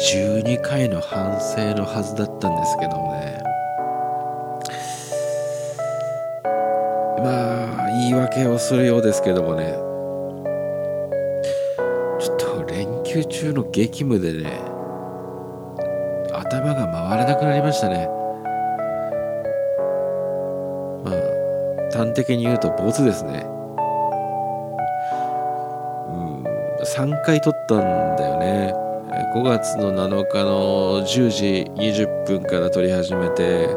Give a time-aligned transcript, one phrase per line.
[0.00, 3.42] 12回の反省のはずだったんですけどね。
[7.22, 9.74] まあ言い訳をするようですけどもね。
[12.18, 14.62] ちょっと連休中の激務でね
[16.32, 18.08] 頭が回らなくなりましたね。
[21.04, 21.14] まあ
[21.92, 23.44] 端的に言うとボツですね。
[26.08, 26.42] うん
[26.86, 28.89] 3回撮ったんだよね。
[29.10, 33.68] 5月の7日の10時20分から撮り始めて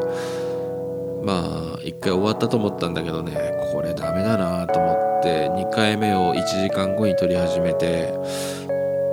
[1.24, 3.32] まあ1回終わったと思ったんだけどね
[3.72, 8.14] これダメだなと思って2回目を1時間後に撮り始めて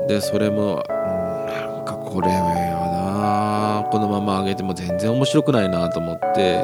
[0.08, 6.64] でそれも、うん、なんかこれはなこのまま上げても全然面白くないなと思って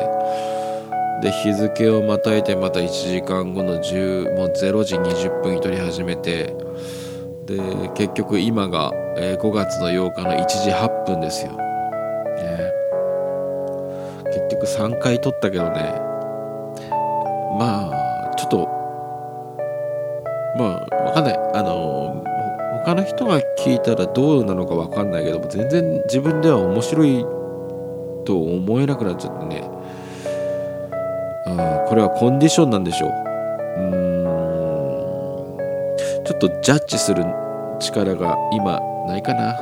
[1.24, 6.56] で日付をまたいでまた1時間後の10もう0時20分に撮り始めて
[7.48, 11.58] で結局今が、え、5月の8日の1時8分ですよ、ね、
[14.26, 15.94] 結局3回撮ったけどね。
[17.58, 18.68] まあちょっと
[20.58, 21.40] まあわかんない。
[21.54, 22.24] あの
[22.86, 27.26] 他の人が聞いたらどうなのかわかんないけども全然自分では面白い
[28.26, 29.70] と思えなくなっちゃってね、
[31.48, 31.56] うん、
[31.88, 33.12] これはコンディションなんでしょう。
[33.80, 34.07] うん。
[36.28, 37.24] ちょっとジャッジする
[37.80, 39.54] 力が今ないかな。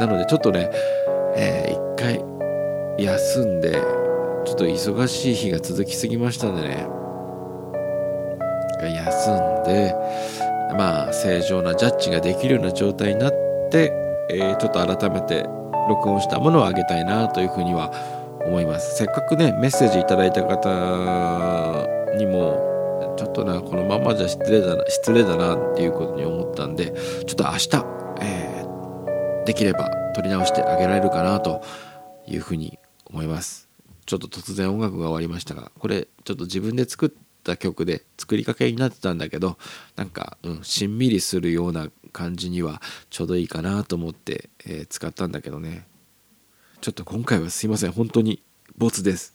[0.00, 0.68] なのでちょっとね、
[1.36, 2.20] えー、一回
[2.98, 3.80] 休んで
[4.44, 6.88] ちょっと忙しい日が続きすぎましたんでね。
[8.82, 9.94] 休んで
[10.76, 13.32] まあ正常なジャッジができるような状態になっ
[13.70, 13.92] て、
[14.30, 15.46] えー、ちょっと改めて
[15.88, 18.96] 録音したものをあげたいなというふうには思います思います。
[18.96, 26.92] せっかくねメッセージいただいた方にもちょっとなこのままじゃ失礼だな失礼だなっていうことに思ったんで
[27.26, 27.70] ちょっと明日、
[28.20, 31.62] えー、できれば撮り直してあげられるかなと
[32.26, 33.68] いうふうに思います。
[34.04, 37.10] ちょっと突然音楽が終わりましたがこれちょっと自分で作っ
[37.44, 39.58] た曲で作りかけになってたんだけど
[39.94, 45.86] なんか、うん、しんみりするような感じにはちょうどいいかなと思って、えー、使ったんだけどね。
[46.82, 47.92] ちょっと今回はすいません。
[47.92, 48.42] 本当に
[48.76, 49.34] ボツです。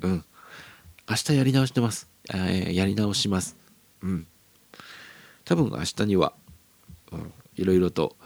[0.00, 0.24] うん。
[1.06, 3.54] 明日やり直してます、えー、やり直します。
[4.00, 4.26] うん。
[5.44, 6.32] 多分明日には、
[7.54, 8.16] いろいろと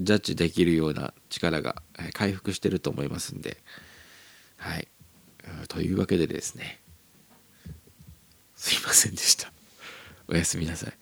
[0.00, 1.82] ジャッジできるような力が
[2.14, 3.58] 回復してると思いますんで。
[4.56, 4.88] はい。
[5.68, 6.80] というわけでですね。
[8.56, 9.52] すいませんでした。
[10.26, 10.92] おやすみなさい。